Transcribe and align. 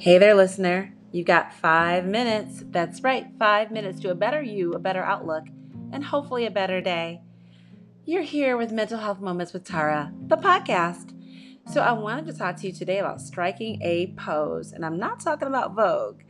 Hey 0.00 0.18
there, 0.18 0.36
listener. 0.36 0.94
You've 1.10 1.26
got 1.26 1.52
five 1.52 2.06
minutes. 2.06 2.62
That's 2.70 3.02
right, 3.02 3.26
five 3.36 3.72
minutes 3.72 3.98
to 4.00 4.10
a 4.10 4.14
better 4.14 4.40
you, 4.40 4.72
a 4.74 4.78
better 4.78 5.02
outlook, 5.02 5.48
and 5.90 6.04
hopefully 6.04 6.46
a 6.46 6.52
better 6.52 6.80
day. 6.80 7.20
You're 8.04 8.22
here 8.22 8.56
with 8.56 8.70
Mental 8.70 8.98
Health 8.98 9.18
Moments 9.18 9.52
with 9.52 9.64
Tara, 9.64 10.12
the 10.28 10.36
podcast. 10.36 11.14
So, 11.72 11.80
I 11.80 11.90
wanted 11.94 12.26
to 12.26 12.32
talk 12.32 12.54
to 12.58 12.68
you 12.68 12.72
today 12.72 13.00
about 13.00 13.20
striking 13.20 13.82
a 13.82 14.14
pose. 14.16 14.70
And 14.70 14.86
I'm 14.86 15.00
not 15.00 15.18
talking 15.18 15.48
about 15.48 15.74
Vogue, 15.74 16.20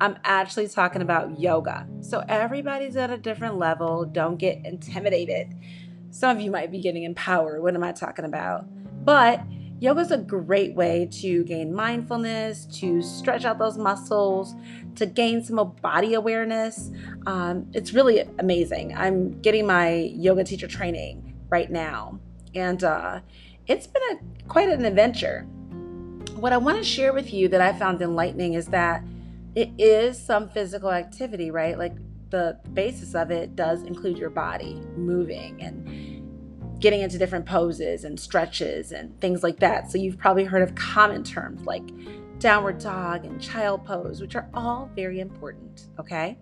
I'm 0.00 0.16
actually 0.22 0.68
talking 0.68 1.02
about 1.02 1.40
yoga. 1.40 1.88
So, 2.02 2.22
everybody's 2.28 2.96
at 2.96 3.10
a 3.10 3.18
different 3.18 3.58
level. 3.58 4.04
Don't 4.04 4.36
get 4.36 4.64
intimidated. 4.64 5.52
Some 6.10 6.36
of 6.36 6.40
you 6.40 6.52
might 6.52 6.70
be 6.70 6.80
getting 6.80 7.02
empowered. 7.02 7.60
What 7.60 7.74
am 7.74 7.82
I 7.82 7.90
talking 7.90 8.24
about? 8.24 8.66
But 9.04 9.42
Yoga 9.78 10.00
is 10.00 10.10
a 10.10 10.16
great 10.16 10.74
way 10.74 11.06
to 11.20 11.44
gain 11.44 11.74
mindfulness, 11.74 12.64
to 12.64 13.02
stretch 13.02 13.44
out 13.44 13.58
those 13.58 13.76
muscles, 13.76 14.54
to 14.94 15.04
gain 15.04 15.44
some 15.44 15.56
body 15.82 16.14
awareness. 16.14 16.90
Um, 17.26 17.66
it's 17.74 17.92
really 17.92 18.20
amazing. 18.38 18.96
I'm 18.96 19.38
getting 19.42 19.66
my 19.66 20.10
yoga 20.14 20.44
teacher 20.44 20.66
training 20.66 21.34
right 21.50 21.70
now, 21.70 22.18
and 22.54 22.82
uh, 22.82 23.20
it's 23.66 23.86
been 23.86 24.02
a, 24.12 24.48
quite 24.48 24.70
an 24.70 24.86
adventure. 24.86 25.42
What 26.36 26.54
I 26.54 26.56
want 26.56 26.78
to 26.78 26.84
share 26.84 27.12
with 27.12 27.34
you 27.34 27.48
that 27.48 27.60
I 27.60 27.74
found 27.74 28.00
enlightening 28.00 28.54
is 28.54 28.66
that 28.68 29.04
it 29.54 29.70
is 29.76 30.18
some 30.18 30.48
physical 30.48 30.90
activity, 30.90 31.50
right? 31.50 31.78
Like 31.78 31.96
the 32.30 32.58
basis 32.72 33.14
of 33.14 33.30
it 33.30 33.56
does 33.56 33.82
include 33.82 34.16
your 34.16 34.30
body 34.30 34.82
moving 34.96 35.62
and 35.62 36.15
getting 36.78 37.00
into 37.00 37.18
different 37.18 37.46
poses 37.46 38.04
and 38.04 38.18
stretches 38.18 38.92
and 38.92 39.18
things 39.20 39.42
like 39.42 39.58
that. 39.60 39.90
So 39.90 39.98
you've 39.98 40.18
probably 40.18 40.44
heard 40.44 40.62
of 40.62 40.74
common 40.74 41.24
terms 41.24 41.64
like 41.64 41.82
downward 42.38 42.78
dog 42.78 43.24
and 43.24 43.40
child 43.40 43.84
pose, 43.84 44.20
which 44.20 44.36
are 44.36 44.48
all 44.52 44.90
very 44.94 45.20
important, 45.20 45.86
okay? 45.98 46.38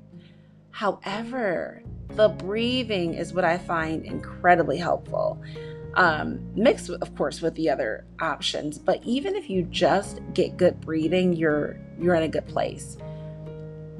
However, 0.71 1.83
the 2.11 2.29
breathing 2.29 3.15
is 3.15 3.33
what 3.33 3.45
I 3.45 3.59
find 3.59 4.05
incredibly 4.05 4.77
helpful. 4.77 5.41
Um, 5.95 6.41
mixed, 6.57 6.91
of 6.91 7.15
course, 7.15 7.41
with 7.41 7.55
the 7.55 7.71
other 7.71 8.05
options. 8.21 8.79
But 8.79 9.01
even 9.05 9.37
if 9.37 9.49
you 9.49 9.63
just 9.63 10.21
get 10.33 10.57
good 10.57 10.81
breathing, 10.81 11.33
you're 11.33 11.79
you're 12.01 12.17
in 12.17 12.25
a 12.25 12.29
good 12.29 12.47
place. 12.49 12.97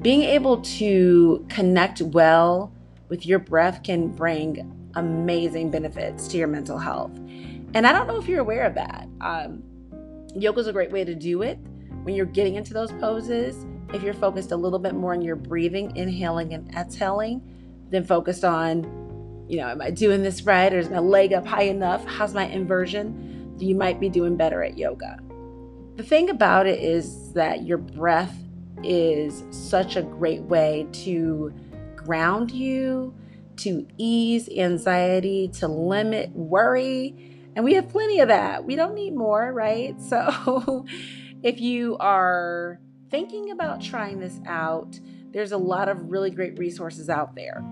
Being 0.01 0.23
able 0.23 0.61
to 0.61 1.45
connect 1.49 2.01
well 2.01 2.73
with 3.07 3.25
your 3.25 3.39
breath 3.39 3.81
can 3.83 4.09
bring 4.09 4.84
amazing 4.95 5.71
benefits 5.71 6.27
to 6.29 6.37
your 6.37 6.47
mental 6.47 6.77
health. 6.77 7.11
And 7.73 7.85
I 7.85 7.91
don't 7.91 8.07
know 8.07 8.17
if 8.17 8.27
you're 8.27 8.39
aware 8.39 8.63
of 8.65 8.75
that. 8.75 9.07
Um, 9.21 9.63
yoga 10.35 10.59
is 10.59 10.67
a 10.67 10.73
great 10.73 10.91
way 10.91 11.03
to 11.03 11.15
do 11.15 11.41
it 11.41 11.57
when 12.03 12.15
you're 12.15 12.25
getting 12.25 12.55
into 12.55 12.73
those 12.73 12.91
poses. 12.93 13.65
If 13.93 14.01
you're 14.03 14.13
focused 14.13 14.51
a 14.51 14.55
little 14.55 14.79
bit 14.79 14.93
more 14.93 15.13
on 15.13 15.21
your 15.21 15.35
breathing, 15.35 15.95
inhaling 15.95 16.53
and 16.53 16.73
exhaling, 16.75 17.41
then 17.89 18.03
focused 18.03 18.43
on, 18.43 18.83
you 19.47 19.57
know, 19.57 19.67
am 19.67 19.81
I 19.81 19.91
doing 19.91 20.23
this 20.23 20.43
right? 20.43 20.73
Or 20.73 20.79
is 20.79 20.89
my 20.89 20.99
leg 20.99 21.33
up 21.33 21.45
high 21.45 21.63
enough? 21.63 22.05
How's 22.05 22.33
my 22.33 22.45
inversion? 22.45 23.55
You 23.59 23.75
might 23.75 23.99
be 23.99 24.09
doing 24.09 24.35
better 24.35 24.63
at 24.63 24.77
yoga. 24.77 25.19
The 25.95 26.03
thing 26.03 26.29
about 26.29 26.67
it 26.67 26.79
is 26.79 27.31
that 27.33 27.63
your 27.63 27.77
breath 27.77 28.35
is 28.83 29.43
such 29.51 29.95
a 29.95 30.01
great 30.01 30.41
way 30.41 30.87
to 30.91 31.53
ground 31.95 32.51
you, 32.51 33.13
to 33.57 33.87
ease 33.97 34.49
anxiety, 34.49 35.47
to 35.59 35.67
limit 35.67 36.31
worry. 36.31 37.15
And 37.55 37.63
we 37.63 37.73
have 37.75 37.89
plenty 37.89 38.19
of 38.19 38.27
that. 38.27 38.65
We 38.65 38.75
don't 38.75 38.95
need 38.95 39.15
more, 39.15 39.51
right? 39.51 39.95
So 40.09 40.85
if 41.43 41.61
you 41.61 41.97
are 41.99 42.79
thinking 43.09 43.51
about 43.51 43.81
trying 43.81 44.19
this 44.19 44.39
out, 44.45 44.99
there's 45.31 45.51
a 45.51 45.57
lot 45.57 45.89
of 45.89 46.09
really 46.09 46.31
great 46.31 46.57
resources 46.57 47.09
out 47.09 47.35
there. 47.35 47.63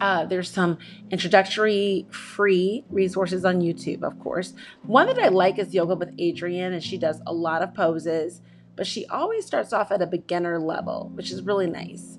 Uh, 0.00 0.24
there's 0.26 0.50
some 0.50 0.78
introductory 1.10 2.06
free 2.10 2.84
resources 2.88 3.44
on 3.44 3.60
YouTube, 3.60 4.02
of 4.02 4.18
course. 4.20 4.54
One 4.82 5.06
that 5.08 5.18
I 5.18 5.28
like 5.28 5.58
is 5.58 5.74
Yoga 5.74 5.96
with 5.96 6.16
Adriene, 6.18 6.72
and 6.72 6.82
she 6.82 6.98
does 6.98 7.20
a 7.26 7.32
lot 7.32 7.62
of 7.62 7.74
poses, 7.74 8.40
but 8.76 8.86
she 8.86 9.06
always 9.06 9.44
starts 9.44 9.72
off 9.72 9.90
at 9.90 10.02
a 10.02 10.06
beginner 10.06 10.60
level, 10.60 11.10
which 11.14 11.32
is 11.32 11.42
really 11.42 11.66
nice. 11.66 12.17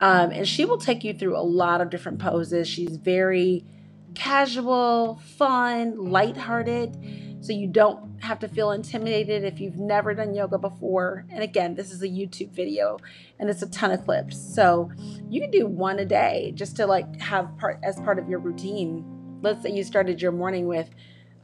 Um, 0.00 0.30
and 0.30 0.48
she 0.48 0.64
will 0.64 0.78
take 0.78 1.04
you 1.04 1.12
through 1.12 1.36
a 1.36 1.42
lot 1.42 1.80
of 1.80 1.90
different 1.90 2.18
poses. 2.18 2.66
She's 2.66 2.96
very 2.96 3.64
casual, 4.14 5.20
fun, 5.36 6.10
lighthearted. 6.10 6.96
So 7.42 7.52
you 7.52 7.68
don't 7.68 8.22
have 8.22 8.38
to 8.40 8.48
feel 8.48 8.70
intimidated 8.72 9.44
if 9.44 9.60
you've 9.60 9.78
never 9.78 10.14
done 10.14 10.34
yoga 10.34 10.58
before. 10.58 11.24
And 11.30 11.42
again, 11.42 11.74
this 11.74 11.90
is 11.90 12.02
a 12.02 12.08
YouTube 12.08 12.50
video 12.50 12.98
and 13.38 13.48
it's 13.48 13.62
a 13.62 13.68
ton 13.70 13.92
of 13.92 14.04
clips. 14.04 14.38
So 14.54 14.90
you 15.28 15.40
can 15.40 15.50
do 15.50 15.66
one 15.66 15.98
a 15.98 16.04
day 16.04 16.52
just 16.54 16.76
to 16.76 16.86
like 16.86 17.18
have 17.20 17.56
part 17.56 17.78
as 17.82 17.96
part 18.00 18.18
of 18.18 18.28
your 18.28 18.40
routine. 18.40 19.04
Let's 19.42 19.62
say 19.62 19.70
you 19.70 19.84
started 19.84 20.20
your 20.20 20.32
morning 20.32 20.66
with 20.66 20.90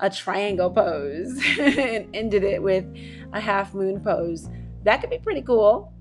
a 0.01 0.11
triangle 0.11 0.71
pose 0.71 1.41
and 1.59 2.15
ended 2.15 2.45
it 2.45 2.63
with 2.63 2.85
a 3.33 3.41
half 3.41 3.73
moon 3.73 4.01
pose. 4.01 4.49
That 4.83 5.01
could 5.01 5.11
be 5.11 5.19
pretty 5.19 5.43
cool. 5.43 5.93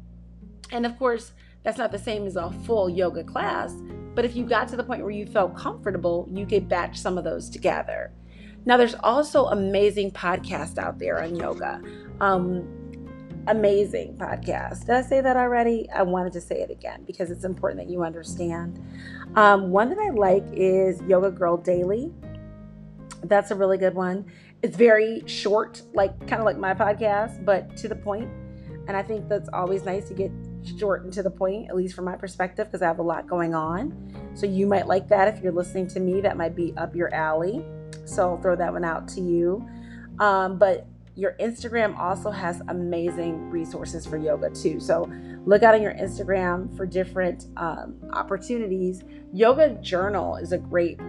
And 0.71 0.85
of 0.85 0.97
course, 0.97 1.31
that's 1.65 1.79
not 1.79 1.91
the 1.91 1.99
same 1.99 2.27
as 2.27 2.35
a 2.35 2.51
full 2.63 2.87
yoga 2.87 3.23
class, 3.23 3.73
but 4.13 4.23
if 4.23 4.35
you 4.35 4.45
got 4.45 4.67
to 4.69 4.75
the 4.75 4.83
point 4.83 5.01
where 5.01 5.11
you 5.11 5.25
felt 5.25 5.57
comfortable, 5.57 6.29
you 6.31 6.45
could 6.45 6.69
batch 6.69 6.97
some 6.97 7.17
of 7.17 7.23
those 7.23 7.49
together. 7.49 8.13
Now, 8.65 8.77
there's 8.77 8.95
also 8.95 9.45
amazing 9.47 10.11
podcasts 10.11 10.77
out 10.77 10.99
there 10.99 11.21
on 11.21 11.35
yoga. 11.35 11.81
Um, 12.21 12.67
amazing 13.47 14.15
podcast. 14.17 14.81
Did 14.81 14.91
I 14.91 15.01
say 15.01 15.21
that 15.21 15.35
already? 15.37 15.89
I 15.89 16.03
wanted 16.03 16.33
to 16.33 16.41
say 16.41 16.61
it 16.61 16.69
again 16.69 17.03
because 17.05 17.31
it's 17.31 17.43
important 17.43 17.81
that 17.81 17.91
you 17.91 18.03
understand. 18.03 18.79
Um, 19.35 19.71
one 19.71 19.89
that 19.89 19.99
I 19.99 20.11
like 20.11 20.45
is 20.53 21.01
Yoga 21.01 21.31
Girl 21.31 21.57
Daily. 21.57 22.13
That's 23.23 23.49
a 23.51 23.55
really 23.55 23.77
good 23.77 23.95
one. 23.95 24.25
It's 24.61 24.77
very 24.77 25.23
short, 25.25 25.81
like 25.93 26.17
kind 26.27 26.39
of 26.39 26.45
like 26.45 26.57
my 26.57 26.73
podcast, 26.73 27.43
but 27.43 27.75
to 27.77 27.87
the 27.87 27.95
point. 27.95 28.29
And 28.87 28.95
I 28.95 29.01
think 29.01 29.27
that's 29.27 29.49
always 29.49 29.83
nice 29.83 30.07
to 30.09 30.13
get 30.13 30.31
short 30.77 31.03
and 31.03 31.13
to 31.13 31.23
the 31.23 31.29
point, 31.29 31.69
at 31.69 31.75
least 31.75 31.95
from 31.95 32.05
my 32.05 32.15
perspective, 32.15 32.67
because 32.67 32.81
I 32.81 32.87
have 32.87 32.99
a 32.99 33.03
lot 33.03 33.27
going 33.27 33.53
on. 33.53 34.31
So 34.33 34.45
you 34.45 34.67
might 34.67 34.87
like 34.87 35.07
that 35.09 35.27
if 35.27 35.43
you're 35.43 35.51
listening 35.51 35.87
to 35.89 35.99
me. 35.99 36.21
That 36.21 36.37
might 36.37 36.55
be 36.55 36.73
up 36.77 36.95
your 36.95 37.13
alley. 37.13 37.63
So 38.05 38.31
I'll 38.31 38.41
throw 38.41 38.55
that 38.55 38.71
one 38.71 38.83
out 38.83 39.07
to 39.09 39.21
you. 39.21 39.67
Um, 40.19 40.57
but 40.57 40.87
your 41.15 41.35
Instagram 41.39 41.97
also 41.97 42.29
has 42.29 42.61
amazing 42.67 43.49
resources 43.49 44.05
for 44.05 44.17
yoga 44.17 44.49
too. 44.49 44.79
So 44.79 45.09
look 45.45 45.63
out 45.63 45.73
on 45.73 45.81
your 45.81 45.93
Instagram 45.93 46.75
for 46.75 46.85
different 46.85 47.47
um, 47.57 47.95
opportunities. 48.11 49.03
Yoga 49.33 49.75
Journal 49.81 50.35
is 50.35 50.51
a 50.51 50.57
great 50.57 50.99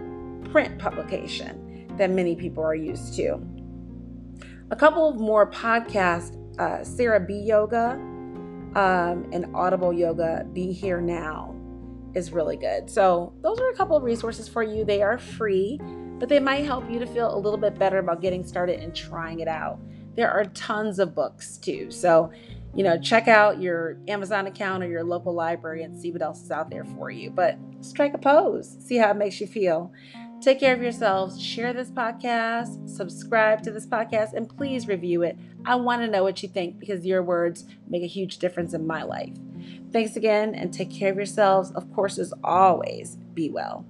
print 0.51 0.79
publication 0.79 1.93
that 1.97 2.09
many 2.09 2.35
people 2.35 2.63
are 2.63 2.75
used 2.75 3.15
to. 3.15 3.39
A 4.71 4.75
couple 4.75 5.07
of 5.09 5.17
more 5.17 5.49
podcasts 5.49 6.35
uh, 6.59 6.83
Sarah 6.83 7.19
B. 7.19 7.35
Yoga 7.35 7.99
um, 8.77 9.25
and 9.31 9.47
Audible 9.55 9.91
Yoga 9.91 10.45
Be 10.53 10.71
Here 10.71 11.01
Now 11.01 11.55
is 12.13 12.31
really 12.31 12.57
good. 12.57 12.89
So, 12.91 13.33
those 13.41 13.59
are 13.59 13.69
a 13.71 13.75
couple 13.75 13.97
of 13.97 14.03
resources 14.03 14.47
for 14.47 14.61
you. 14.61 14.85
They 14.85 15.01
are 15.01 15.17
free, 15.17 15.79
but 16.19 16.29
they 16.29 16.39
might 16.39 16.63
help 16.63 16.89
you 16.89 16.99
to 16.99 17.07
feel 17.07 17.35
a 17.35 17.39
little 17.39 17.57
bit 17.57 17.79
better 17.79 17.97
about 17.97 18.21
getting 18.21 18.45
started 18.45 18.79
and 18.79 18.95
trying 18.95 19.39
it 19.39 19.47
out. 19.47 19.79
There 20.15 20.29
are 20.31 20.45
tons 20.45 20.99
of 20.99 21.15
books 21.15 21.57
too. 21.57 21.89
So, 21.89 22.31
you 22.75 22.83
know, 22.83 22.99
check 22.99 23.27
out 23.27 23.59
your 23.59 23.97
Amazon 24.07 24.45
account 24.45 24.83
or 24.83 24.87
your 24.87 25.03
local 25.03 25.33
library 25.33 25.81
and 25.81 25.99
see 25.99 26.11
what 26.11 26.21
else 26.21 26.43
is 26.43 26.51
out 26.51 26.69
there 26.69 26.85
for 26.85 27.09
you. 27.09 27.31
But 27.31 27.57
strike 27.81 28.13
a 28.13 28.19
pose, 28.19 28.77
see 28.79 28.97
how 28.97 29.09
it 29.09 29.17
makes 29.17 29.41
you 29.41 29.47
feel. 29.47 29.91
Take 30.39 30.59
care 30.59 30.73
of 30.73 30.81
yourselves. 30.81 31.41
Share 31.41 31.73
this 31.73 31.89
podcast, 31.89 32.87
subscribe 32.87 33.63
to 33.63 33.71
this 33.71 33.87
podcast, 33.87 34.33
and 34.33 34.47
please 34.47 34.87
review 34.87 35.23
it. 35.23 35.37
I 35.65 35.75
want 35.75 36.03
to 36.03 36.07
know 36.07 36.23
what 36.23 36.43
you 36.43 36.49
think 36.49 36.79
because 36.79 37.05
your 37.05 37.23
words 37.23 37.65
make 37.87 38.03
a 38.03 38.07
huge 38.07 38.37
difference 38.37 38.73
in 38.73 38.85
my 38.85 39.01
life. 39.03 39.33
Thanks 39.91 40.15
again 40.15 40.53
and 40.53 40.71
take 40.71 40.91
care 40.91 41.09
of 41.11 41.17
yourselves. 41.17 41.71
Of 41.71 41.91
course, 41.91 42.19
as 42.19 42.33
always, 42.43 43.17
be 43.33 43.49
well. 43.49 43.85